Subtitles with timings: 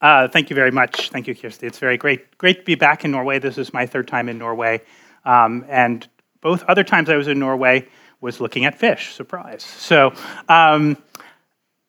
[0.00, 1.10] Uh, thank you very much.
[1.10, 1.66] Thank you, Kirsty.
[1.66, 3.38] It's very great, great to be back in Norway.
[3.38, 4.82] This is my third time in Norway,
[5.24, 6.06] um, and
[6.40, 7.88] both other times I was in Norway
[8.20, 9.14] was looking at fish.
[9.14, 9.62] Surprise.
[9.62, 10.12] So.
[10.48, 10.96] Um,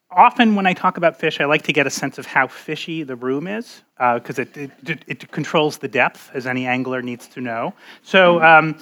[0.09, 3.03] often when I talk about fish, I like to get a sense of how fishy
[3.03, 7.27] the room is, because uh, it, it, it, controls the depth, as any angler needs
[7.29, 7.73] to know.
[8.01, 8.77] So, um,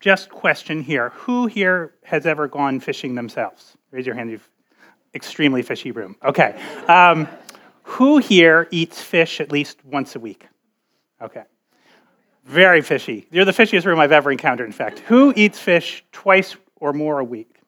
[0.00, 3.76] just question here who here has ever gone fishing themselves?
[3.90, 4.30] Raise your hand.
[4.30, 4.48] You've
[5.14, 6.16] extremely fishy room.
[6.22, 6.60] Okay.
[6.88, 7.28] Um,
[7.84, 10.46] who here eats fish at least once a week?
[11.20, 11.44] Okay.
[12.44, 13.26] Very fishy.
[13.30, 14.98] You're the fishiest room I've ever encountered, in fact.
[15.00, 17.60] Who eats fish twice or more a week?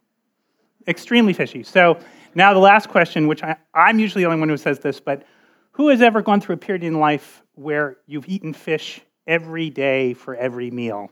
[0.88, 1.62] Extremely fishy.
[1.62, 1.98] So
[2.34, 5.22] now the last question, which I, I'm usually the only one who says this, but
[5.72, 10.14] who has ever gone through a period in life where you've eaten fish every day
[10.14, 11.10] for every meal?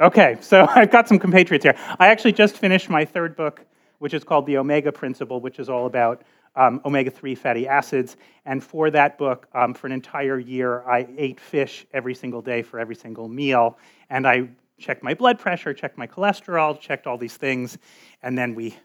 [0.00, 1.76] Okay, so I've got some compatriots here.
[1.98, 3.64] I actually just finished my third book,
[3.98, 6.22] which is called The Omega Principle, which is all about
[6.58, 8.16] um, omega 3 fatty acids.
[8.44, 12.62] And for that book, um, for an entire year, I ate fish every single day
[12.62, 13.78] for every single meal.
[14.10, 17.78] And I checked my blood pressure, checked my cholesterol, checked all these things.
[18.22, 18.76] And then we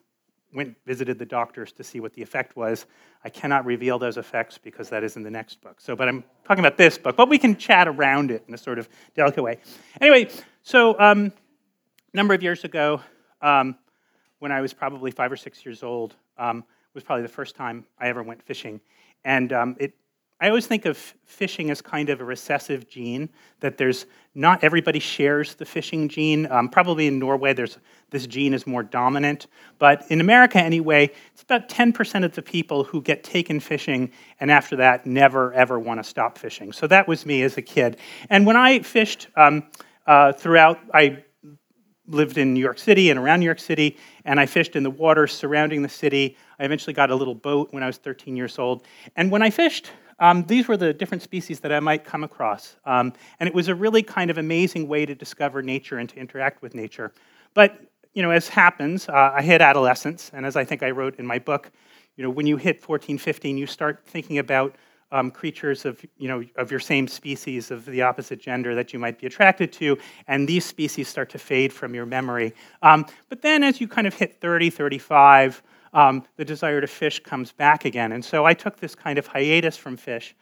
[0.54, 2.86] went visited the doctors to see what the effect was.
[3.24, 5.82] I cannot reveal those effects because that is in the next book.
[5.82, 8.58] So, but I'm talking about this book, but we can chat around it in a
[8.58, 9.58] sort of delicate way.
[10.00, 10.30] Anyway,
[10.62, 11.34] so um,
[12.14, 13.02] a number of years ago,
[13.42, 13.76] um,
[14.38, 16.64] when I was probably five or six years old, um,
[16.94, 18.80] was probably the first time I ever went fishing.
[19.26, 19.94] And um, it,
[20.40, 23.30] I always think of fishing as kind of a recessive gene,
[23.62, 24.06] that there's
[24.36, 26.52] not everybody shares the fishing gene.
[26.52, 27.78] Um, probably in Norway, there's,
[28.10, 29.48] this gene is more dominant.
[29.80, 34.52] But in America, anyway, it's about 10% of the people who get taken fishing and
[34.52, 36.74] after that never, ever want to stop fishing.
[36.74, 37.98] So that was me as a kid.
[38.30, 39.64] And when I fished um,
[40.06, 41.24] uh, throughout, I
[42.08, 44.90] lived in New York City and around New York City, and I fished in the
[44.90, 46.38] waters surrounding the city.
[46.60, 48.84] I eventually got a little boat when I was 13 years old.
[49.16, 52.76] And when I fished, um, these were the different species that I might come across.
[52.86, 56.18] Um, and it was a really kind of amazing way to discover nature and to
[56.18, 57.12] interact with nature.
[57.54, 57.80] But,
[58.14, 61.26] you know, as happens, uh, I hit adolescence, and as I think I wrote in
[61.26, 61.72] my book,
[62.16, 64.76] you know, when you hit 14, 15, you start thinking about
[65.12, 69.00] um, creatures of, you know, of your same species, of the opposite gender that you
[69.00, 69.98] might be attracted to,
[70.28, 72.54] and these species start to fade from your memory.
[72.82, 75.62] Um, but then as you kind of hit 30, 35,
[75.94, 78.12] um, the desire to fish comes back again.
[78.12, 80.36] And so I took this kind of hiatus from fish.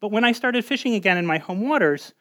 [0.00, 2.12] But when I started fishing again in my home waters,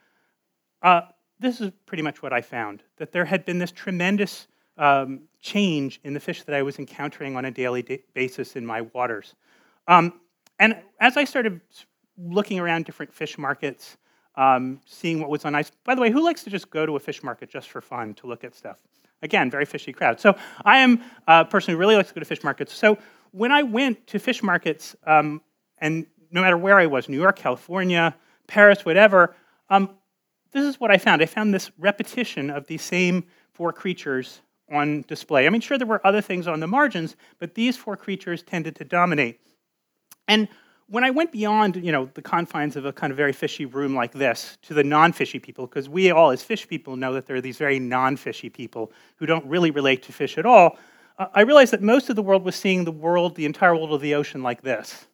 [0.81, 1.01] uh,
[1.39, 4.47] this is pretty much what I found that there had been this tremendous
[4.77, 8.65] um, change in the fish that I was encountering on a daily da- basis in
[8.65, 9.35] my waters.
[9.87, 10.21] Um,
[10.59, 11.59] and as I started
[12.17, 13.97] looking around different fish markets,
[14.35, 15.71] um, seeing what was on ice.
[15.83, 18.13] By the way, who likes to just go to a fish market just for fun
[18.15, 18.79] to look at stuff?
[19.25, 20.19] Again, very fishy crowd.
[20.19, 22.73] So I am a person who really likes to go to fish markets.
[22.73, 22.97] So
[23.31, 25.41] when I went to fish markets, um,
[25.79, 28.15] and no matter where I was, New York, California,
[28.47, 29.35] Paris, whatever,
[29.69, 29.89] um,
[30.51, 31.21] this is what I found.
[31.23, 34.41] I found this repetition of these same four creatures
[34.71, 35.47] on display.
[35.47, 38.75] I mean, sure, there were other things on the margins, but these four creatures tended
[38.77, 39.39] to dominate.
[40.27, 40.47] And
[40.87, 43.95] when I went beyond, you know, the confines of a kind of very fishy room
[43.95, 47.35] like this to the non-fishy people, because we all as fish people know that there
[47.35, 50.77] are these very non-fishy people who don't really relate to fish at all,
[51.17, 53.93] uh, I realized that most of the world was seeing the world, the entire world
[53.93, 55.07] of the ocean like this.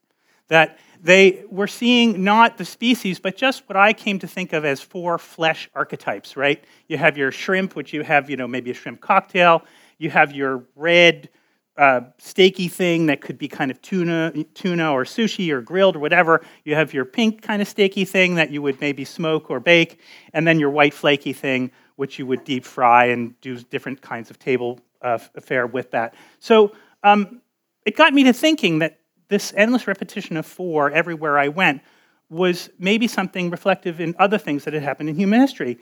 [0.50, 4.66] That they were seeing not the species, but just what I came to think of
[4.66, 6.62] as four flesh archetypes, right?
[6.90, 9.64] You have your shrimp, which you have, you know, maybe a shrimp cocktail.
[9.98, 11.30] You have your red,
[11.78, 16.00] uh, steaky thing that could be kind of tuna, tuna or sushi or grilled or
[16.00, 16.42] whatever.
[16.66, 20.00] You have your pink kind of steaky thing that you would maybe smoke or bake,
[20.34, 24.30] and then your white flaky thing, which you would deep fry and do different kinds
[24.30, 26.14] of table uh, fare with that.
[26.40, 26.74] So
[27.04, 27.42] um,
[27.86, 29.00] it got me to thinking that
[29.30, 31.82] this endless repetition of four everywhere I went
[32.30, 35.80] was maybe something reflective in other things that had happened in human history.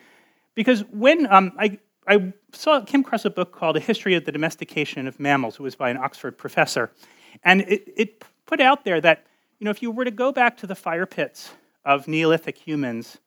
[0.56, 4.31] Because when um, I I saw came across a book called A History of the
[4.31, 5.56] Domestication of Mammals.
[5.56, 6.92] It was by an Oxford professor,
[7.44, 9.28] and it, it put out there that
[9.59, 11.51] you know if you were to go back to the fire pits
[11.86, 13.19] of Neolithic humans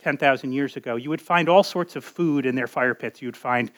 [0.00, 3.22] 10,000 years ago, you would find all sorts of food in their fire pits.
[3.22, 3.72] You'd find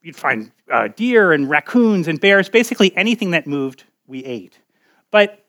[0.00, 4.60] you'd find uh, deer and raccoons and bears, basically anything that moved, we ate.
[5.10, 5.44] But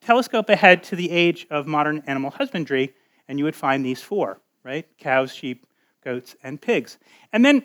[0.00, 2.94] telescope ahead to the age of modern animal husbandry,
[3.28, 4.86] and you would find these four, right?
[4.96, 5.66] Cows, sheep,
[6.02, 6.98] goats, and pigs.
[7.32, 7.62] And then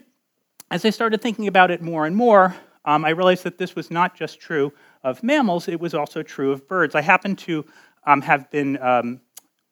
[0.71, 2.56] as I started thinking about it more and more,
[2.86, 4.71] um, I realized that this was not just true
[5.04, 6.95] of mammals, it was also true of birds.
[6.95, 7.66] I happened to
[8.06, 9.21] um, have been um,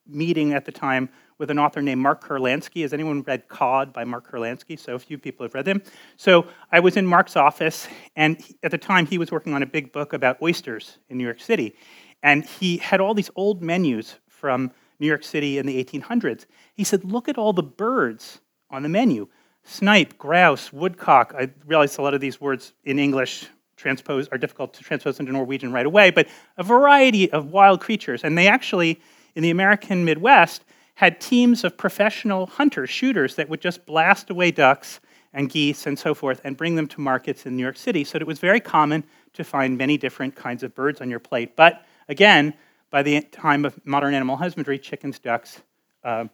[0.07, 2.81] meeting at the time with an author named Mark Kurlansky.
[2.81, 4.79] Has anyone read Cod by Mark Kurlansky?
[4.79, 5.83] So a few people have read him.
[6.15, 9.67] So I was in Mark's office, and at the time he was working on a
[9.67, 11.75] big book about oysters in New York City.
[12.23, 16.45] And he had all these old menus from New York City in the 1800s.
[16.73, 18.39] He said, Look at all the birds
[18.71, 19.27] on the menu
[19.67, 21.35] snipe, grouse, woodcock.
[21.37, 25.31] I realize a lot of these words in English transpose are difficult to transpose into
[25.31, 26.27] Norwegian right away, but
[26.57, 28.23] a variety of wild creatures.
[28.23, 28.99] And they actually,
[29.35, 30.63] in the American Midwest,
[30.95, 34.99] had teams of professional hunters, shooters, that would just blast away ducks
[35.33, 38.03] and geese and so forth and bring them to markets in New York City.
[38.03, 39.03] So it was very common
[39.33, 41.55] to find many different kinds of birds on your plate.
[41.55, 42.53] But again,
[42.89, 45.61] by the time of modern animal husbandry, chickens, ducks,
[46.03, 46.25] uh,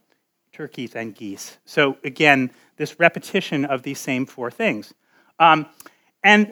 [0.53, 1.57] turkeys, and geese.
[1.65, 4.94] So again, this repetition of these same four things.
[5.39, 5.65] Um,
[6.23, 6.51] and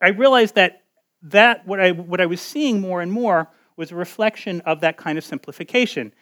[0.00, 0.82] I realized that
[1.22, 4.96] that what I, what I was seeing more and more was a reflection of that
[4.96, 6.12] kind of simplification.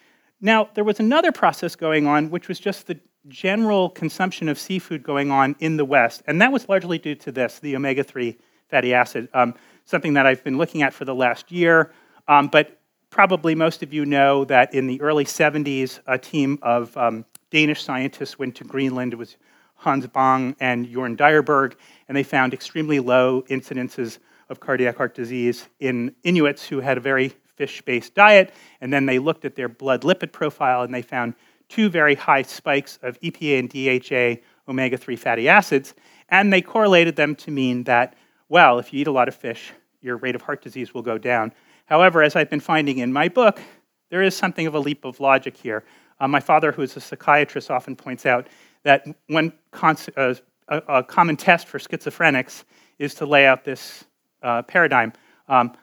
[0.41, 5.03] Now, there was another process going on, which was just the general consumption of seafood
[5.03, 8.37] going on in the West, and that was largely due to this, the omega 3
[8.69, 9.53] fatty acid, um,
[9.85, 11.91] something that I've been looking at for the last year.
[12.27, 12.79] Um, but
[13.13, 17.83] probably most of you know that in the early 70s, a team of um, Danish
[17.83, 19.13] scientists went to Greenland.
[19.13, 19.37] It was
[19.75, 21.75] Hans Bang and Jorn Dyerberg,
[22.07, 24.17] and they found extremely low incidences
[24.49, 28.51] of cardiac heart disease in Inuits who had a very fish based diet.
[28.81, 31.35] And then they looked at their blood lipid profile and they found
[31.69, 35.93] two very high spikes of EPA and DHA omega 3 fatty acids.
[36.29, 38.15] And they correlated them to mean that,
[38.49, 39.71] well, if you eat a lot of fish,
[40.01, 41.53] your rate of heart disease will go down.
[41.93, 43.61] However, as I've been finding in my book,
[44.09, 45.83] there is something of a leap of logic here.
[46.19, 48.47] Uh, my father, who is a psychiatrist, often points out
[48.81, 50.33] that one uh,
[50.69, 52.63] a, a, common test for schizophrenics
[52.97, 54.05] is to lay out this
[54.41, 55.13] uh, paradigm.
[55.47, 55.73] Um,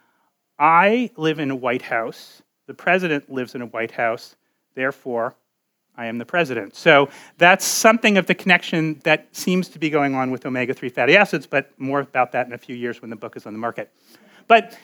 [0.59, 2.43] I live in a White House.
[2.67, 4.35] The president lives in a White House.
[4.75, 5.37] Therefore,
[5.97, 6.75] I am the president.
[6.75, 7.09] So
[7.39, 11.17] that's something of the connection that seems to be going on with omega 3 fatty
[11.17, 13.61] acids, but more about that in a few years when the book is on the
[13.61, 13.93] market.
[14.49, 14.77] But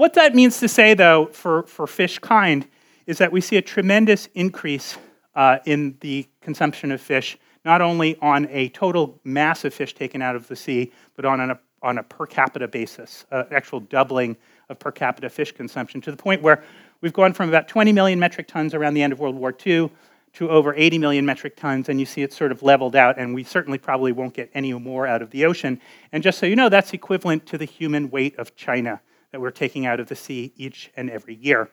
[0.00, 2.66] what that means to say, though, for, for fish kind,
[3.06, 4.96] is that we see a tremendous increase
[5.34, 7.36] uh, in the consumption of fish,
[7.66, 11.50] not only on a total mass of fish taken out of the sea, but on
[11.50, 14.38] a, on a per capita basis, uh, actual doubling
[14.70, 16.64] of per capita fish consumption, to the point where
[17.02, 19.90] we've gone from about 20 million metric tons around the end of World War II
[20.32, 23.34] to over 80 million metric tons, and you see it sort of leveled out, and
[23.34, 25.78] we certainly probably won't get any more out of the ocean.
[26.10, 29.50] And just so you know, that's equivalent to the human weight of China that we're
[29.50, 31.70] taking out of the sea each and every year.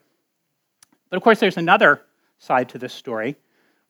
[1.09, 2.01] But of course, there's another
[2.37, 3.35] side to this story,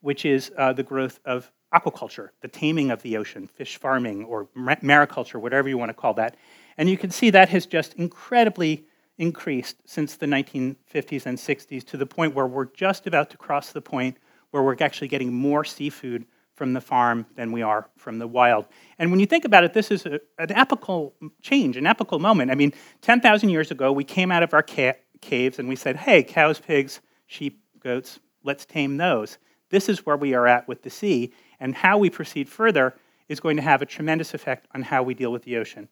[0.02, 4.48] which is uh, the growth of aquaculture, the taming of the ocean, fish farming, or
[4.56, 6.38] mariculture, whatever you want to call that.
[6.78, 8.86] And you can see that has just incredibly
[9.18, 13.72] increased since the 1950s and 60s to the point where we're just about to cross
[13.72, 14.18] the point
[14.52, 16.25] where we're actually getting more seafood
[16.57, 18.68] from the farm than we are from the wild.
[18.98, 21.13] And when you think about it, this is a, an epical
[21.44, 22.50] change, an epical moment.
[22.50, 25.95] I mean, 10,000 years ago, we came out of our ca- caves and we said,
[25.95, 29.38] hey, cows, pigs, sheep, goats, let's tame those.
[29.69, 32.95] This is where we are at with the sea, and how we proceed further
[33.30, 35.89] is going to have a tremendous effect on how we deal with the ocean.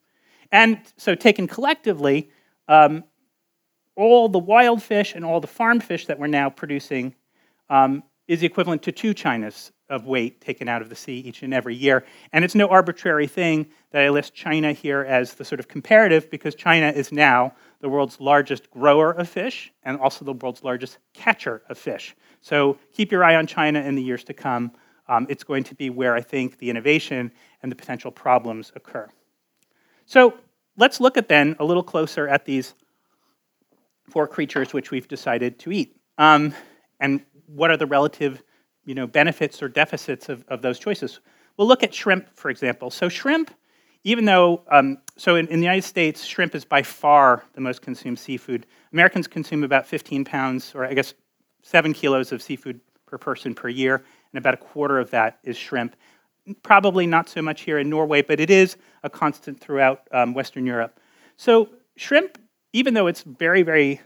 [0.52, 2.32] And so, taken collectively,
[2.70, 3.04] um,
[3.96, 7.14] all the wild fish and all the farmed fish that we're now producing
[7.70, 11.54] um, is equivalent to two Chinas of weight taken out of the sea each and
[11.54, 12.06] every year.
[12.34, 16.30] And it's no arbitrary thing that I list China here as the sort of comparative
[16.32, 20.98] because China is now the world's largest grower of fish and also the world's largest
[21.14, 22.16] catcher of fish.
[22.42, 24.72] So keep your eye on China in the years to come.
[25.08, 27.32] Um, it's going to be where I think the innovation
[27.62, 29.08] and the potential problems occur.
[30.08, 30.34] So
[30.78, 32.74] let's look at then a little closer at these
[34.10, 35.96] four creatures which we've decided to eat.
[36.18, 36.54] Um,
[37.00, 38.42] and what are the relative
[38.86, 41.20] you know, benefits or deficits of, of those choices.
[41.58, 42.92] We'll look at shrimp, for example.
[42.92, 43.52] So shrimp,
[44.04, 47.82] even though, um, so in, in, the United States, shrimp is by far the most
[47.82, 48.66] consumed seafood.
[48.94, 51.14] Americans consume about 15 pounds, or I guess
[51.64, 53.96] seven kilos of seafood per person per year,
[54.32, 55.96] and about a quarter of that is shrimp.
[56.62, 60.66] Probably not so much here in Norway, but it is a constant throughout um, Western
[60.68, 61.00] Europe.
[61.38, 62.38] So shrimp,
[62.74, 64.02] even though it's very, very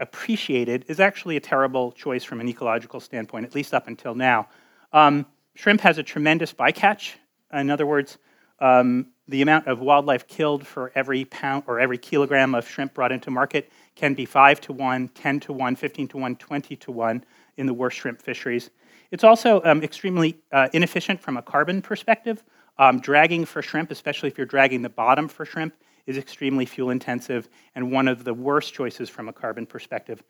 [0.00, 4.48] appreciated is actually a terrible choice from an ecological standpoint, at least up until now.
[4.92, 7.14] Um, shrimp has a tremendous bycatch.
[7.52, 8.18] In other words,
[8.60, 13.12] um, the amount of wildlife killed for every pound or every kilogram of shrimp brought
[13.12, 16.92] into market can be 5 to 1, 10 to 1, 15 to 1, 20 to
[16.92, 17.24] 1
[17.56, 18.70] in the worst shrimp fisheries.
[19.10, 22.42] It's also um, extremely uh, inefficient from a carbon perspective.
[22.78, 25.74] Um, dragging for shrimp, especially if you're dragging the bottom for shrimp,
[26.10, 30.22] is extremely fuel intensive and one of the worst choices from a carbon perspective.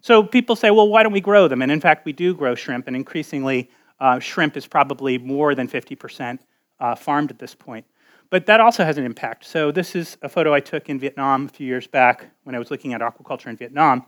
[0.00, 1.62] So people say, well, why don't we grow them?
[1.62, 5.68] And in fact, we do grow shrimp, and increasingly, uh, shrimp is probably more than
[5.68, 6.38] 50%
[6.80, 7.84] uh, farmed at this point.
[8.30, 9.46] but that also has an impact.
[9.46, 12.58] So this is a photo I took in Vietnam a few years back when I
[12.58, 14.04] was looking at aquaculture in Vietnam.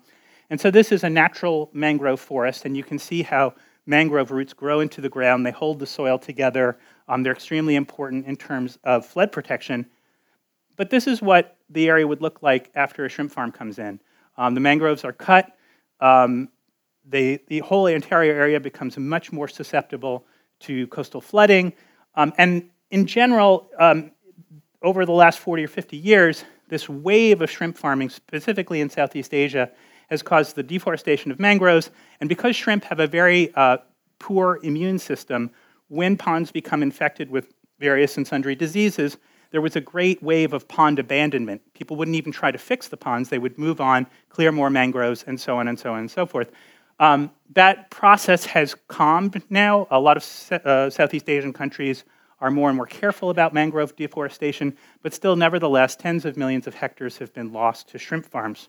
[0.51, 3.55] And so this is a natural mangrove forest, and you can see how
[3.87, 5.47] mangrove roots grow into the ground.
[5.47, 6.79] They hold the soil together.
[7.09, 9.87] Um, they're extremely important in terms of flood protection.
[10.81, 14.01] But this is what the area would look like after a shrimp farm comes in.
[14.39, 15.55] Um, the mangroves are cut.
[16.01, 16.49] Um,
[17.05, 20.25] they, the whole interior area becomes much more susceptible
[20.61, 21.75] to coastal flooding.
[22.15, 24.13] Um, and in general, um,
[24.81, 29.35] over the last 40 or 50 years, this wave of shrimp farming, specifically in Southeast
[29.35, 29.71] Asia,
[30.09, 31.91] has caused the deforestation of mangroves.
[32.21, 33.77] And because shrimp have a very uh,
[34.19, 35.51] poor immune system,
[35.89, 39.19] when ponds become infected with various and sundry diseases,
[39.50, 41.62] there was a great wave of pond abandonment.
[41.75, 45.25] People wouldn't even try to fix the ponds, they would move on, clear more mangroves,
[45.26, 46.50] and so on and so on and so forth.
[46.99, 49.88] Um, that process has calmed now.
[49.90, 52.04] A lot of uh, Southeast Asian countries
[52.40, 56.75] are more and more careful about mangrove deforestation, but still, nevertheless, tens of millions of
[56.75, 58.69] hectares have been lost to shrimp farms.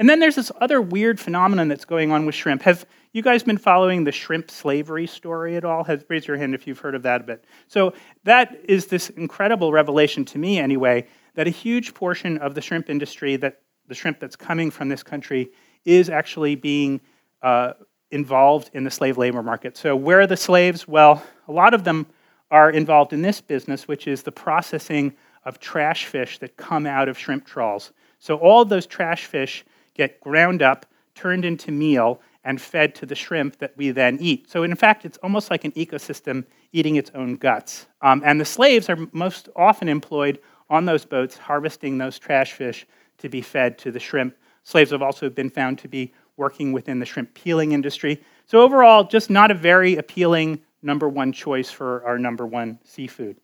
[0.00, 2.62] And then there's this other weird phenomenon that's going on with shrimp.
[2.62, 5.84] Have you guys been following the shrimp slavery story at all?
[5.84, 7.44] Have, raise your hand if you've heard of that a bit.
[7.68, 7.92] So
[8.24, 12.88] that is this incredible revelation to me, anyway, that a huge portion of the shrimp
[12.88, 15.50] industry, that the shrimp that's coming from this country,
[15.84, 17.02] is actually being
[17.42, 17.74] uh,
[18.10, 19.76] involved in the slave labor market.
[19.76, 20.88] So where are the slaves?
[20.88, 22.06] Well, a lot of them
[22.50, 25.14] are involved in this business, which is the processing
[25.44, 27.92] of trash fish that come out of shrimp trawls.
[28.18, 29.62] So all those trash fish
[29.94, 34.50] get ground up, turned into meal, and fed to the shrimp that we then eat.
[34.50, 37.86] So, in fact, it's almost like an ecosystem eating its own guts.
[38.00, 40.38] Um, and the slaves are most often employed
[40.70, 42.86] on those boats harvesting those trash fish
[43.18, 44.36] to be fed to the shrimp.
[44.62, 48.22] Slaves have also been found to be working within the shrimp peeling industry.
[48.46, 53.36] So, overall, just not a very appealing number one choice for our number one seafood.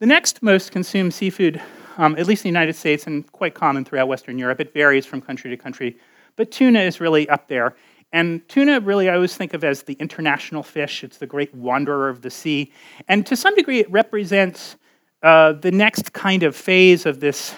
[0.00, 1.62] The next most consumed seafood
[1.98, 4.60] um, at least in the United States and quite common throughout Western Europe.
[4.60, 5.96] It varies from country to country.
[6.36, 7.74] But tuna is really up there.
[8.12, 11.02] And tuna, really, I always think of as the international fish.
[11.02, 12.72] It's the great wanderer of the sea.
[13.08, 14.76] And to some degree, it represents
[15.22, 17.54] uh, the next kind of phase of this,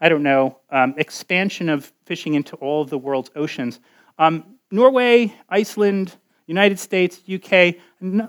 [0.00, 3.80] I don't know, um, expansion of fishing into all of the world's oceans.
[4.18, 6.16] Um, Norway, Iceland,
[6.46, 7.76] United States, UK, a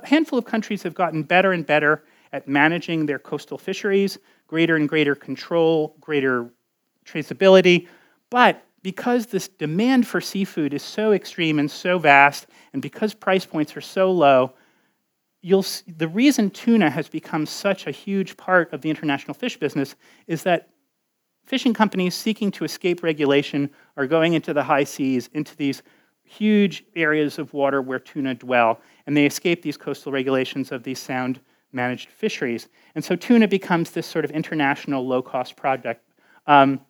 [0.04, 4.90] handful of countries have gotten better and better at managing their coastal fisheries greater and
[4.90, 6.50] greater control, greater
[7.06, 7.88] traceability.
[8.32, 13.46] But because this demand for seafood is so extreme and so vast, and because price
[13.46, 14.54] points are so low,
[15.42, 19.56] you'll see, the reason tuna has become such a huge part of the international fish
[19.56, 20.70] business is that
[21.46, 25.84] fishing companies seeking to escape regulation are going into the high seas, into these
[26.24, 31.00] huge areas of water where tuna dwell, and they escape these coastal regulations of these
[31.00, 31.40] sound
[31.72, 32.68] managed fisheries.
[32.96, 36.04] And so tuna becomes this sort of international low cost project.
[36.48, 36.82] Um,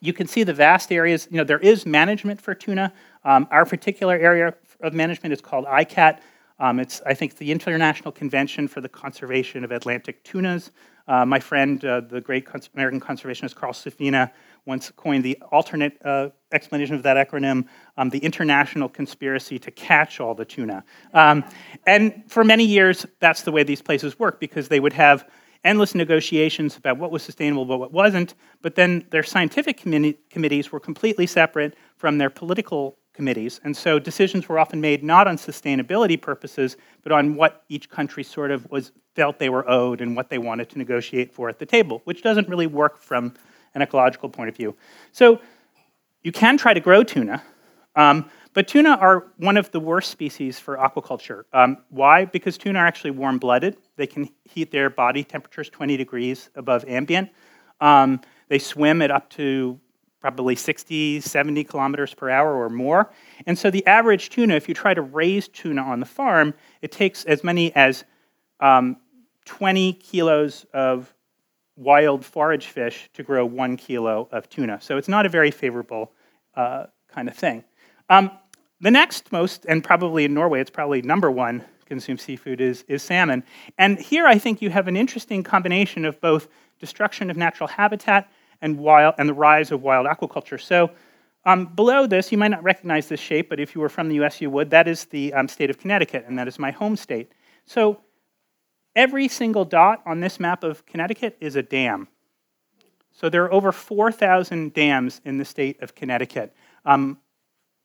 [0.00, 2.92] you can see the vast areas, you know, there is management for tuna.
[3.24, 6.20] Um, our particular area of management is called ICCAT.
[6.60, 10.70] Um, it's, I think, the International Convention for the Conservation of Atlantic Tunas.
[11.06, 14.30] Uh, my friend, uh, the great American conservationist Carl Safina,
[14.66, 20.20] once coined the alternate uh, explanation of that acronym, um, the international conspiracy to catch
[20.20, 20.84] all the tuna.
[21.14, 21.44] Um,
[21.86, 25.28] and for many years, that's the way these places work because they would have
[25.64, 30.80] endless negotiations about what was sustainable but what wasn't, but then their scientific committees were
[30.80, 33.60] completely separate from their political committees.
[33.64, 38.22] And so decisions were often made not on sustainability purposes, but on what each country
[38.22, 41.58] sort of was felt they were owed and what they wanted to negotiate for at
[41.58, 43.34] the table, which doesn't really work from
[43.74, 44.76] an ecological point of view.
[45.12, 45.40] So
[46.22, 47.42] you can try to grow tuna,
[47.94, 51.44] um, but tuna are one of the worst species for aquaculture.
[51.52, 52.24] Um, why?
[52.24, 53.76] Because tuna are actually warm blooded.
[53.96, 57.30] They can heat their body temperatures 20 degrees above ambient.
[57.80, 59.78] Um, they swim at up to
[60.20, 63.12] probably 60, 70 kilometers per hour or more.
[63.46, 66.90] And so the average tuna, if you try to raise tuna on the farm, it
[66.90, 68.04] takes as many as
[68.60, 68.96] um,
[69.44, 71.14] 20 kilos of
[71.78, 74.80] wild forage fish to grow one kilo of tuna.
[74.80, 76.12] So it's not a very favorable
[76.56, 77.64] uh, kind of thing.
[78.10, 78.30] Um,
[78.80, 83.02] the next most, and probably in Norway, it's probably number one consumed seafood is, is
[83.02, 83.42] salmon.
[83.78, 86.48] And here I think you have an interesting combination of both
[86.80, 88.30] destruction of natural habitat
[88.60, 90.60] and, wild, and the rise of wild aquaculture.
[90.60, 90.90] So
[91.44, 94.22] um, below this, you might not recognize this shape, but if you were from the
[94.22, 94.70] US, you would.
[94.70, 97.32] That is the um, state of Connecticut, and that is my home state.
[97.66, 98.00] So
[98.98, 102.08] Every single dot on this map of Connecticut is a dam.
[103.12, 106.52] So there are over 4,000 dams in the state of Connecticut.
[106.84, 107.16] Um,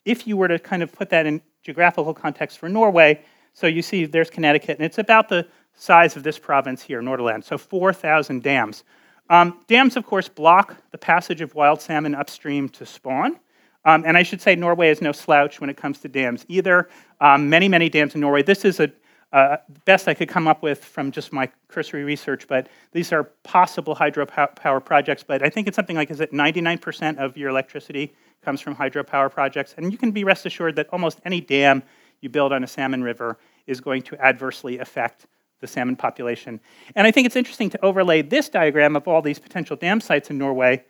[0.05, 3.22] if you were to kind of put that in geographical context for Norway,
[3.53, 7.43] so you see there's Connecticut, and it's about the size of this province here, Nordland,
[7.43, 8.84] so 4,000 dams.
[9.29, 13.39] Um, dams, of course, block the passage of wild salmon upstream to spawn.
[13.86, 16.89] Um, and I should say Norway is no slouch when it comes to dams either.
[17.22, 18.41] Um, many, many dams in Norway.
[18.41, 18.91] This is a
[19.34, 23.24] uh, best I could come up with from just my cursory research, but these are
[23.42, 25.24] possible hydropower projects.
[25.24, 28.13] But I think it's something like is it 99% of your electricity
[28.46, 31.82] comes from hydropower projects, and you can be rest assured that almost any dam
[32.22, 35.25] you build on a salmon river is going to adversely affect
[35.62, 36.60] the salmon population.
[36.96, 40.30] And I think it's interesting to overlay this diagram of all these potential dam sites
[40.30, 40.84] in Norway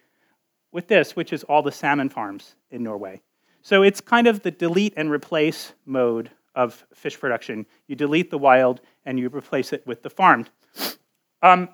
[0.73, 3.21] with this, which is all the salmon farms in Norway.
[3.61, 7.65] So it's kind of the delete and replace mode of fish production.
[7.87, 10.49] You delete the wild and you replace it with the farmed.
[11.41, 11.69] Um,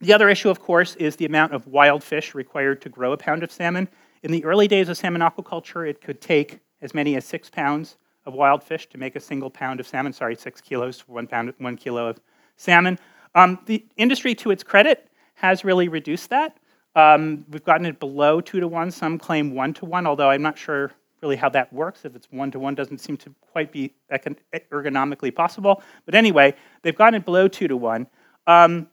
[0.00, 3.16] the other issue, of course, is the amount of wild fish required to grow a
[3.16, 3.88] pound of salmon.
[4.22, 7.96] In the early days of salmon aquaculture, it could take as many as six pounds
[8.26, 10.12] of wild fish to make a single pound of salmon.
[10.12, 12.20] Sorry, six kilos for one pound, one kilo of
[12.56, 12.98] salmon.
[13.34, 16.58] Um, the industry, to its credit, has really reduced that.
[16.94, 18.90] Um, we've gotten it below two to one.
[18.90, 20.92] Some claim one to one, although I'm not sure
[21.26, 22.04] really how that works.
[22.04, 25.82] If it's one to one, doesn't seem to quite be ergonomically possible.
[26.04, 28.06] But anyway, they've gotten it below two to one.
[28.46, 28.88] Um,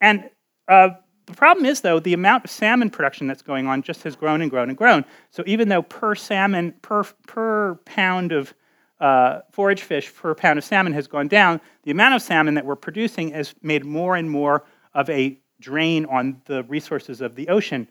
[0.00, 0.30] and
[0.68, 0.90] uh,
[1.26, 4.42] the problem is, though, the amount of salmon production that's going on just has grown
[4.42, 5.04] and grown and grown.
[5.30, 8.54] So even though per salmon, per, per pound of
[9.00, 12.64] uh, forage fish per pound of salmon has gone down, the amount of salmon that
[12.64, 17.48] we're producing has made more and more of a drain on the resources of the
[17.48, 17.88] ocean.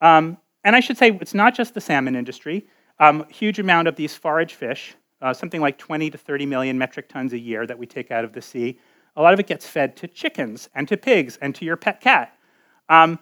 [0.00, 2.66] Um, and I should say, it's not just the salmon industry.
[2.98, 7.08] Um, huge amount of these forage fish, uh, something like 20 to 30 million metric
[7.08, 8.78] tons a year that we take out of the sea,
[9.16, 12.00] a lot of it gets fed to chickens and to pigs and to your pet
[12.00, 12.36] cat.
[12.88, 13.18] Um,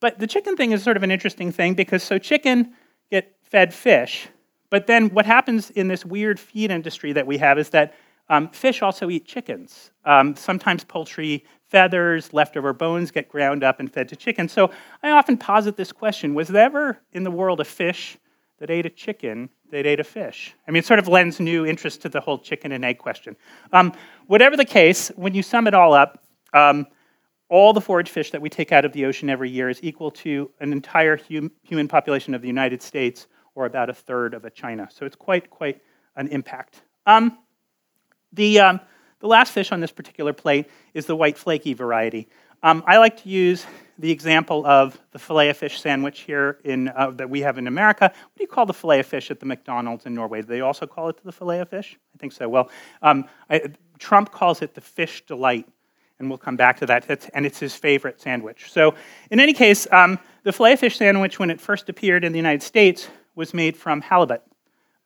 [0.00, 2.74] but the chicken thing is sort of an interesting thing because so chicken
[3.10, 4.28] get fed fish,
[4.70, 7.94] but then what happens in this weird feed industry that we have is that
[8.28, 9.90] um, fish also eat chickens.
[10.04, 14.52] Um, sometimes poultry feathers, leftover bones get ground up and fed to chickens.
[14.52, 14.70] So
[15.02, 18.16] I often posit this question Was there ever in the world a fish
[18.60, 20.54] that ate a chicken that ate a fish.
[20.68, 23.36] I mean, it sort of lends new interest to the whole chicken and egg question.
[23.72, 23.92] Um,
[24.26, 26.86] whatever the case, when you sum it all up, um,
[27.48, 30.10] all the forage fish that we take out of the ocean every year is equal
[30.10, 34.44] to an entire hum- human population of the United States, or about a third of
[34.44, 34.88] a China.
[34.92, 35.82] So it's quite, quite
[36.16, 36.82] an impact.
[37.06, 37.38] Um,
[38.32, 38.80] the, um,
[39.18, 42.28] the last fish on this particular plate is the white flaky variety.
[42.62, 43.66] Um, I like to use
[44.00, 47.66] the example of the filet of fish sandwich here in, uh, that we have in
[47.66, 48.04] America.
[48.04, 50.40] What do you call the filet of fish at the McDonald's in Norway?
[50.40, 51.98] Do they also call it the filet of fish?
[52.14, 52.48] I think so.
[52.48, 52.70] Well,
[53.02, 55.68] um, I, Trump calls it the fish delight,
[56.18, 57.06] and we'll come back to that.
[57.06, 58.72] That's, and it's his favorite sandwich.
[58.72, 58.94] So,
[59.30, 62.38] in any case, um, the filet of fish sandwich, when it first appeared in the
[62.38, 64.42] United States, was made from halibut.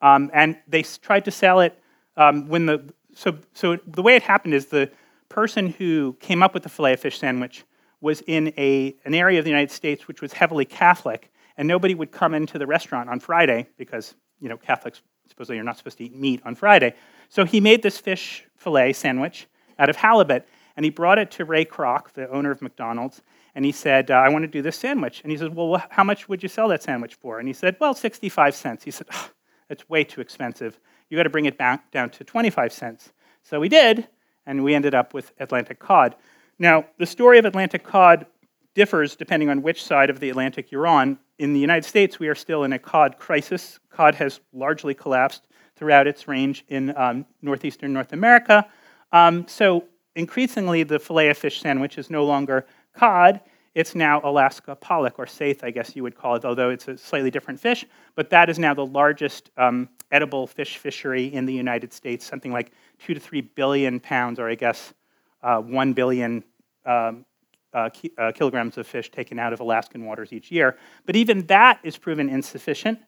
[0.02, 1.76] Um, and they tried to sell it
[2.16, 4.90] um, when the so so the way it happened is the
[5.28, 7.64] person who came up with the filet of fish sandwich
[8.04, 11.94] was in a, an area of the United States which was heavily Catholic, and nobody
[11.94, 15.96] would come into the restaurant on Friday because you know Catholics supposedly are not supposed
[15.96, 16.94] to eat meat on Friday.
[17.30, 19.46] So he made this fish fillet sandwich
[19.78, 23.22] out of halibut, and he brought it to Ray Kroc, the owner of McDonald's,
[23.54, 26.04] and he said, uh, "I want to do this sandwich." And he said, "Well, how
[26.04, 29.06] much would you sell that sandwich for?" And he said, "Well, 65 cents." He said,
[29.14, 29.30] oh,
[29.68, 30.78] "That's way too expensive.
[31.08, 34.08] You got to bring it back down to 25 cents." So we did,
[34.44, 36.16] and we ended up with Atlantic cod.
[36.58, 38.26] Now, the story of Atlantic cod
[38.74, 41.18] differs depending on which side of the Atlantic you're on.
[41.38, 43.78] In the United States, we are still in a cod crisis.
[43.90, 48.66] Cod has largely collapsed throughout its range in um, northeastern North America.
[49.12, 53.40] Um, so, increasingly, the filet of fish sandwich is no longer cod.
[53.74, 56.96] It's now Alaska pollock, or saithe, I guess you would call it, although it's a
[56.96, 57.84] slightly different fish.
[58.14, 62.52] But that is now the largest um, edible fish fishery in the United States, something
[62.52, 64.94] like two to three billion pounds, or I guess
[65.44, 66.42] uh, 1 billion
[66.86, 67.24] um,
[67.72, 70.76] uh, ki- uh, kilograms of fish taken out of Alaskan waters each year.
[71.06, 72.98] But even that is proven insufficient.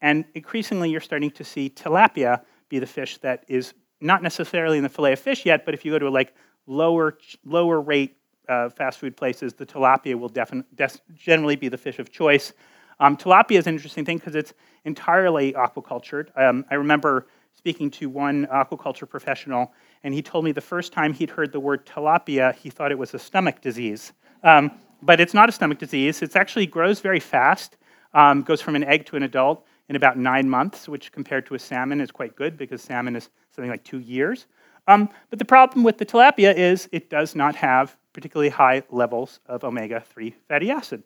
[0.00, 4.82] And increasingly, you're starting to see tilapia be the fish that is not necessarily in
[4.82, 6.34] the fillet of fish yet, but if you go to like
[6.66, 8.16] lower, lower rate
[8.48, 12.52] uh, fast food places, the tilapia will defin- des- generally be the fish of choice.
[13.00, 14.52] Um, tilapia is an interesting thing because it's
[14.84, 16.28] entirely aquacultured.
[16.36, 19.72] Um, I remember speaking to one aquaculture professional,
[20.06, 22.98] and he told me the first time he'd heard the word tilapia, he thought it
[22.98, 24.12] was a stomach disease.
[24.44, 24.70] Um,
[25.02, 26.22] but it's not a stomach disease.
[26.22, 27.76] It actually grows very fast,
[28.14, 31.56] um, goes from an egg to an adult in about nine months, which compared to
[31.56, 34.46] a salmon is quite good because salmon is something like two years.
[34.86, 39.40] Um, but the problem with the tilapia is it does not have particularly high levels
[39.46, 41.02] of omega 3 fatty acid.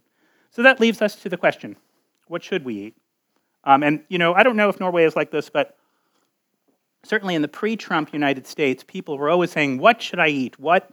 [0.51, 1.75] So that leaves us to the question
[2.27, 2.97] what should we eat?
[3.65, 5.79] Um, and, you know, I don't know if Norway is like this, but
[7.03, 10.59] certainly in the pre Trump United States, people were always saying, What should I eat?
[10.59, 10.91] What,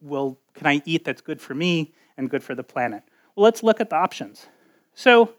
[0.00, 3.02] will can I eat that's good for me and good for the planet?
[3.34, 4.46] Well, let's look at the options.
[4.94, 5.32] So,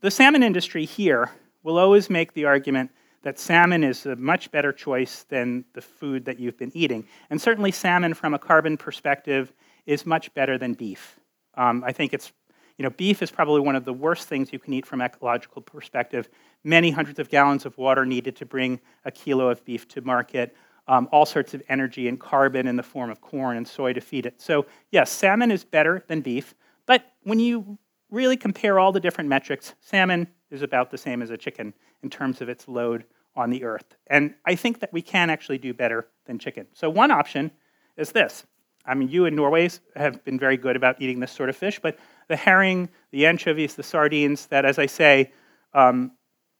[0.00, 1.30] the salmon industry here
[1.62, 2.90] will always make the argument
[3.22, 7.06] that salmon is a much better choice than the food that you've been eating.
[7.30, 9.52] And certainly, salmon from a carbon perspective
[9.86, 11.18] is much better than beef.
[11.54, 12.32] Um, I think it's,
[12.78, 15.06] you know, beef is probably one of the worst things you can eat from an
[15.06, 16.28] ecological perspective.
[16.64, 20.56] Many hundreds of gallons of water needed to bring a kilo of beef to market.
[20.86, 24.00] Um, all sorts of energy and carbon in the form of corn and soy to
[24.02, 24.40] feed it.
[24.42, 27.78] So, yes, salmon is better than beef, but when you
[28.10, 32.10] really compare all the different metrics, salmon is about the same as a chicken in
[32.10, 33.96] terms of its load on the earth.
[34.08, 36.66] And I think that we can actually do better than chicken.
[36.74, 37.50] So, one option
[37.96, 38.44] is this.
[38.86, 41.80] I mean, you in Norway have been very good about eating this sort of fish,
[41.80, 45.32] but the herring, the anchovies, the sardines, that, as I say,
[45.72, 46.12] um,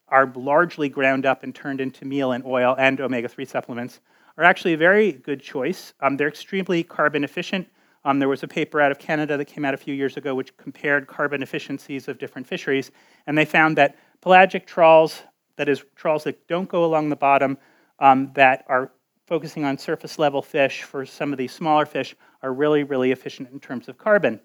[0.09, 4.01] are largely ground up and turned into meal and oil and omega 3 supplements,
[4.37, 5.95] are actually a very good choice.
[6.01, 7.69] Um, they're extremely carbon efficient.
[8.05, 10.35] Um, there was a paper out of Canada that came out a few years ago
[10.35, 12.91] which compared carbon efficiencies of different fisheries,
[13.27, 15.23] and they found that pelagic trawls
[15.57, 17.57] that is, trawls that don't go along the bottom,
[18.01, 18.91] um, that are
[19.27, 23.49] focusing on surface level fish for some of these smaller fish, are really, really efficient
[23.51, 24.41] in terms of carbon.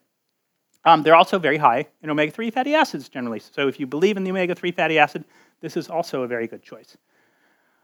[0.86, 3.40] Um, they're also very high in omega 3 fatty acids generally.
[3.40, 5.26] So if you believe in the omega 3 fatty acid,
[5.62, 6.98] this is also a very good choice.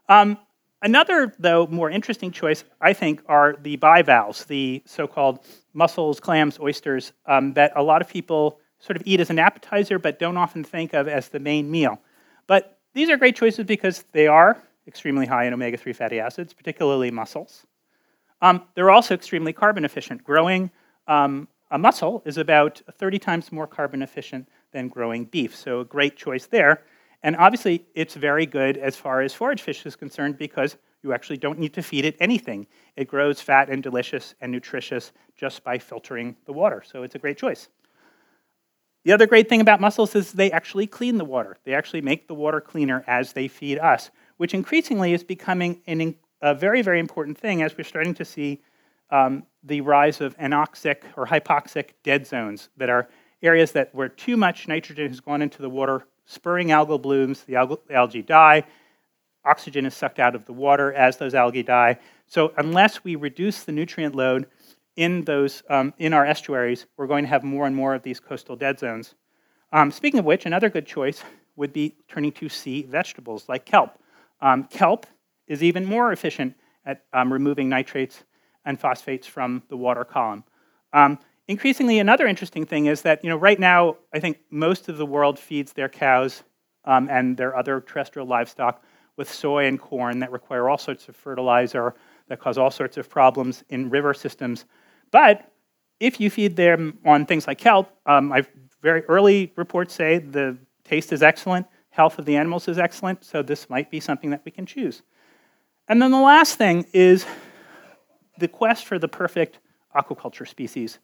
[0.08, 0.38] Um,
[0.82, 5.40] another, though, more interesting choice, I think, are the bivalves, the so called
[5.74, 9.98] mussels, clams, oysters, um, that a lot of people sort of eat as an appetizer
[9.98, 12.00] but don't often think of as the main meal.
[12.46, 16.54] But these are great choices because they are extremely high in omega 3 fatty acids,
[16.54, 17.66] particularly mussels.
[18.40, 20.22] Um, they're also extremely carbon efficient.
[20.22, 20.70] Growing
[21.08, 25.84] um, a mussel is about 30 times more carbon efficient than growing beef, so a
[25.84, 26.82] great choice there.
[27.22, 31.38] And obviously, it's very good as far as forage fish is concerned because you actually
[31.38, 32.66] don't need to feed it anything.
[32.96, 37.18] It grows fat and delicious and nutritious just by filtering the water, so it's a
[37.18, 37.68] great choice.
[39.04, 41.56] The other great thing about mussels is they actually clean the water.
[41.64, 46.16] They actually make the water cleaner as they feed us, which increasingly is becoming an,
[46.42, 48.62] a very, very important thing as we're starting to see
[49.10, 53.08] um, the rise of anoxic or hypoxic dead zones that are
[53.42, 57.54] areas that where too much nitrogen has gone into the water, spurring algal blooms, the,
[57.54, 58.64] algal, the algae die,
[59.44, 61.98] oxygen is sucked out of the water as those algae die.
[62.26, 64.46] So unless we reduce the nutrient load,
[64.96, 68.18] in those um, in our estuaries, we're going to have more and more of these
[68.18, 69.14] coastal dead zones.
[69.72, 71.22] Um, speaking of which, another good choice
[71.56, 73.98] would be turning to sea vegetables like kelp.
[74.40, 75.06] Um, kelp
[75.46, 78.24] is even more efficient at um, removing nitrates
[78.66, 80.44] and phosphates from the water column.
[80.92, 84.98] Um, increasingly, another interesting thing is that you know right now, I think most of
[84.98, 86.42] the world feeds their cows
[86.84, 88.82] um, and their other terrestrial livestock
[89.16, 91.94] with soy and corn that require all sorts of fertilizer
[92.28, 94.66] that cause all sorts of problems in river systems
[95.10, 95.50] but
[96.00, 98.50] if you feed them on things like kelp, um, I've
[98.82, 103.42] very early reports say the taste is excellent, health of the animals is excellent, so
[103.42, 105.02] this might be something that we can choose.
[105.88, 107.24] And then the last thing is
[108.38, 109.58] the quest for the perfect
[109.94, 110.98] aquaculture species.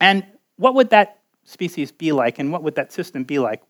[0.00, 0.24] And
[0.56, 3.62] what would that species be like, and what would that system be like?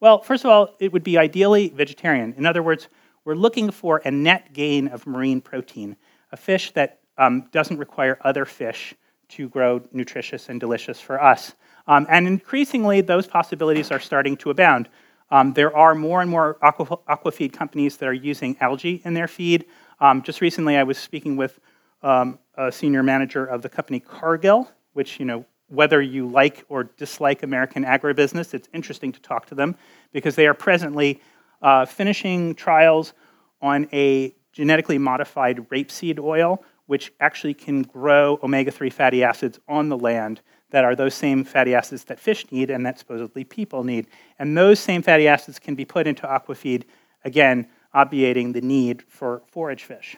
[0.00, 2.34] Well, first of all, it would be ideally vegetarian.
[2.36, 2.88] In other words,
[3.24, 5.96] we're looking for a net gain of marine protein,
[6.32, 8.94] a fish that um, doesn't require other fish
[9.30, 11.54] to grow nutritious and delicious for us.
[11.86, 14.88] Um, and increasingly, those possibilities are starting to abound.
[15.30, 19.28] Um, there are more and more aqua, aquafeed companies that are using algae in their
[19.28, 19.66] feed.
[20.00, 21.60] Um, just recently, I was speaking with
[22.02, 26.84] um, a senior manager of the company Cargill, which, you know, whether you like or
[26.84, 29.76] dislike American agribusiness, it's interesting to talk to them
[30.12, 31.20] because they are presently
[31.60, 33.12] uh, finishing trials
[33.60, 39.88] on a genetically modified rapeseed oil, which actually can grow omega 3 fatty acids on
[39.88, 43.84] the land that are those same fatty acids that fish need and that supposedly people
[43.84, 44.06] need.
[44.38, 46.84] And those same fatty acids can be put into aquafeed,
[47.24, 50.16] again, obviating the need for forage fish.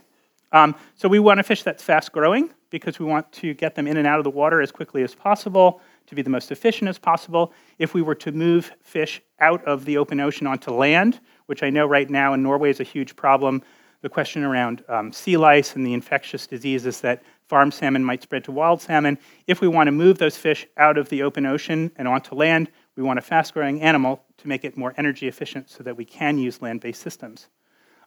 [0.53, 3.87] Um, so we want a fish that's fast growing because we want to get them
[3.87, 6.89] in and out of the water as quickly as possible to be the most efficient
[6.89, 7.53] as possible.
[7.79, 11.71] If we were to move fish out of the open ocean onto land, which I
[11.71, 13.63] know right now in Norway is a huge problem,
[14.03, 18.45] the question around um, sea lice and the infectious diseases that farm salmon might spread
[18.45, 19.19] to wild salmon.
[19.47, 22.71] If we want to move those fish out of the open ocean and onto land,
[22.97, 26.05] we want a fast growing animal to make it more energy efficient so that we
[26.05, 27.49] can use land based systems.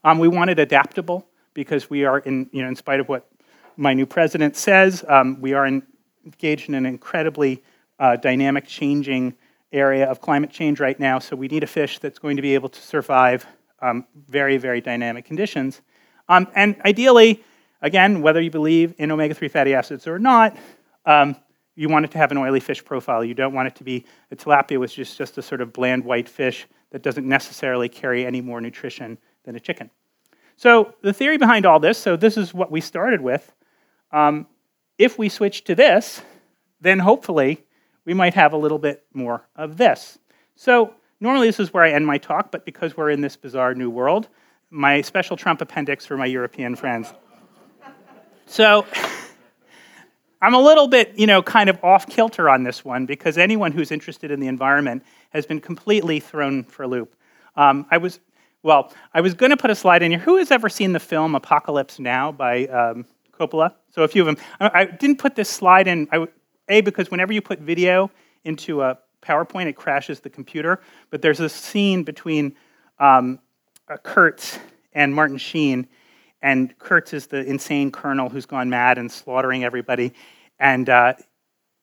[0.03, 3.29] Um, we want it adaptable because we are, in, you know, in spite of what
[3.77, 5.83] my new president says, um, we are in,
[6.25, 7.63] engaged in an incredibly
[7.99, 9.35] uh, dynamic, changing
[9.71, 11.19] area of climate change right now.
[11.19, 13.45] So we need a fish that's going to be able to survive
[13.81, 15.81] um, very, very dynamic conditions.
[16.29, 17.43] Um, and ideally,
[17.83, 20.55] Again, whether you believe in omega 3 fatty acids or not,
[21.05, 21.35] um,
[21.75, 23.25] you want it to have an oily fish profile.
[23.25, 26.05] You don't want it to be a tilapia, which is just a sort of bland
[26.05, 29.89] white fish that doesn't necessarily carry any more nutrition than a chicken.
[30.63, 33.51] So, the theory behind all this so, this is what we started with.
[34.13, 34.47] Um,
[34.97, 36.21] if we switch to this,
[36.79, 37.65] then hopefully
[38.05, 40.19] we might have a little bit more of this.
[40.55, 43.75] So, normally this is where I end my talk, but because we're in this bizarre
[43.75, 44.29] new world,
[44.69, 47.13] my special Trump appendix for my European friends.
[48.45, 48.85] So,
[50.41, 53.73] I'm a little bit, you know, kind of off kilter on this one because anyone
[53.73, 57.17] who's interested in the environment has been completely thrown for a loop.
[57.57, 58.21] Um, I was,
[58.63, 60.19] well, I was going to put a slide in here.
[60.19, 63.73] Who has ever seen the film Apocalypse Now by um, Coppola?
[63.91, 64.37] So a few of them.
[64.59, 66.07] I, I didn't put this slide in.
[66.11, 66.27] I,
[66.69, 68.09] a because whenever you put video
[68.45, 70.81] into a PowerPoint, it crashes the computer.
[71.09, 72.55] But there's a scene between
[72.99, 73.39] um,
[73.87, 74.59] uh, Kurtz
[74.93, 75.87] and Martin Sheen
[76.43, 80.13] and Kurtz is the insane colonel who's gone mad and slaughtering everybody.
[80.59, 81.13] And uh,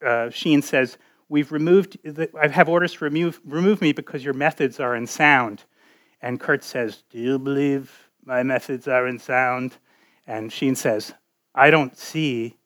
[0.06, 0.98] uh, Sheen says,
[1.30, 5.64] We've removed, the, I have orders to remove, remove me because your methods are unsound.
[6.22, 9.76] And Kurtz says, Do you believe my methods are unsound?
[10.26, 11.12] And Sheen says,
[11.54, 12.56] I don't see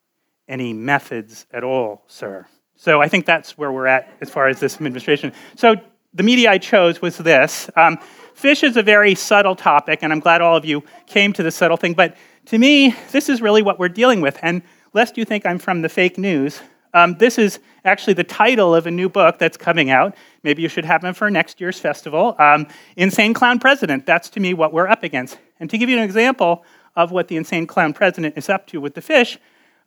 [0.47, 2.45] any methods at all, sir.
[2.75, 5.31] So I think that's where we're at as far as this administration.
[5.55, 5.75] So
[6.13, 7.69] the media I chose was this.
[7.75, 7.97] Um,
[8.33, 11.55] fish is a very subtle topic, and I'm glad all of you came to this
[11.55, 11.93] subtle thing.
[11.93, 12.15] But
[12.47, 14.37] to me, this is really what we're dealing with.
[14.41, 14.61] And
[14.93, 16.61] lest you think I'm from the fake news,
[16.93, 20.15] um, this is actually the title of a new book that's coming out.
[20.45, 22.35] Maybe you should have it for next year's festival.
[22.37, 24.05] Um, Insane Clown President.
[24.05, 25.39] That's to me what we're up against.
[25.59, 26.63] And to give you an example
[26.95, 29.39] of what the Insane Clown President is up to with the fish,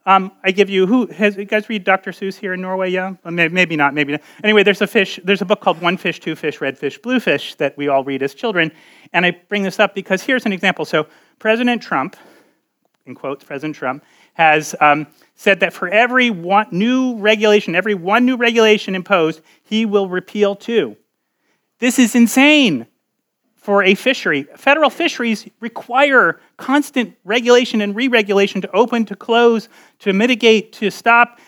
[0.05, 2.11] um, I give you who has you guys read Dr.
[2.11, 2.89] Seuss here in Norway?
[2.89, 4.21] Yeah, maybe not, maybe not.
[4.43, 5.17] Anyway, there's a fish.
[5.23, 8.03] There's a book called One Fish, Two Fish, Red Fish, Blue Fish that we all
[8.03, 8.69] read as children,
[9.13, 10.83] and I bring this up because here's an example.
[10.83, 12.17] So President Trump,
[13.05, 18.25] in quotes, President Trump has um, said that for every one new regulation, every one
[18.25, 20.97] new regulation imposed, he will repeal two.
[21.79, 22.87] This is insane
[23.55, 24.43] for a fishery.
[24.55, 30.89] Federal fisheries require constant regulation and re regulation to open, to close, to mitigate, to
[30.89, 31.39] stop.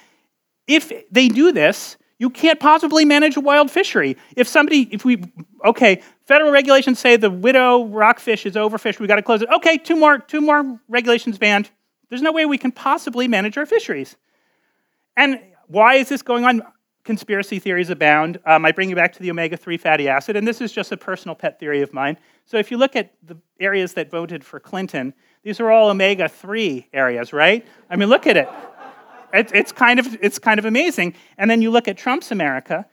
[0.68, 4.16] If they do this, you can't possibly manage a wild fishery.
[4.36, 5.24] If somebody, if we,
[5.66, 9.50] okay, federal regulations say the widow rockfish is overfished, we got to close it.
[9.50, 11.72] Okay, two more, two more regulations banned.
[12.12, 14.16] There's no way we can possibly manage our fisheries.
[15.18, 16.62] And why is this going on?
[17.04, 18.40] conspiracy theories abound.
[18.46, 20.92] Um, I bring you back to the omega 3 fatty acid, and this is just
[20.92, 22.18] a personal pet theory of mine.
[22.46, 26.30] So, if you look at the areas that voted for Clinton, these are all omega
[26.30, 27.66] 3 areas, right?
[27.90, 28.50] I mean, look at it.
[29.34, 29.52] it.
[29.54, 31.16] It's, kind of, it's kind of amazing.
[31.38, 32.86] And then you look at Trump's America.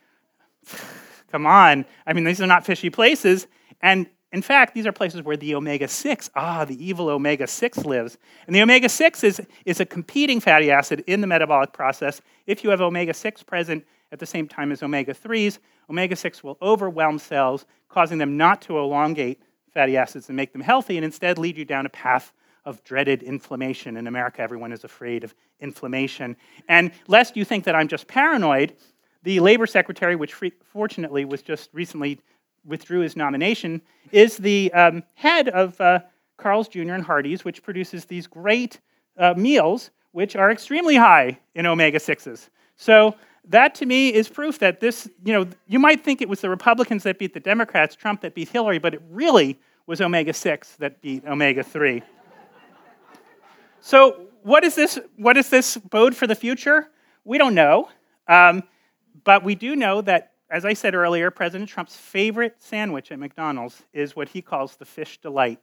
[1.31, 1.85] Come on.
[2.07, 3.47] I mean, these are not fishy places.
[3.83, 7.79] And in fact, these are places where the omega 6, ah, the evil omega 6
[7.85, 8.19] lives.
[8.47, 12.21] And the omega 6 is, is a competing fatty acid in the metabolic process.
[12.47, 15.59] If you have omega 6 present, at the same time as omega 3s.
[15.91, 20.63] Omega 6 will overwhelm cells, causing them not to elongate fatty acids and make them
[20.63, 22.33] healthy, and instead lead you down a path
[22.65, 23.97] of dreaded inflammation.
[23.97, 26.37] In America, everyone is afraid of inflammation.
[26.69, 28.75] And lest you think that I'm just paranoid,
[29.23, 32.21] the labor secretary, which fortunately was just recently
[32.69, 36.01] withdrew his nomination, is the um, head of uh,
[36.37, 36.95] Carl's Jr.
[36.95, 38.81] and Hardee's, which produces these great
[39.19, 42.49] uh, meals, which are extremely high in omega 6s.
[42.77, 43.15] So
[43.49, 46.51] that to me is proof that this, you know, you might think it was the
[46.51, 50.77] Republicans that beat the Democrats, Trump that beat Hillary, but it really was omega 6
[50.77, 52.03] that beat omega 3.
[53.81, 56.89] so, what is this, what does this bode for the future?
[57.25, 57.89] We don't know.
[58.29, 58.63] Um,
[59.25, 63.83] but we do know that, as I said earlier, President Trump's favorite sandwich at McDonald's
[63.93, 65.61] is what he calls the fish delight.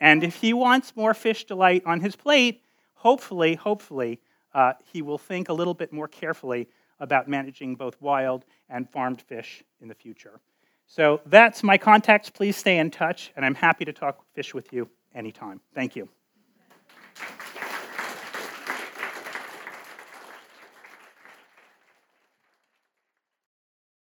[0.00, 2.62] And if he wants more fish delight on his plate,
[2.94, 4.20] hopefully, hopefully,
[4.54, 6.68] uh, he will think a little bit more carefully
[7.00, 10.40] about managing both wild and farmed fish in the future.
[10.86, 12.30] So that's my contacts.
[12.30, 15.60] Please stay in touch, and I'm happy to talk fish with you anytime.
[15.74, 16.08] Thank you.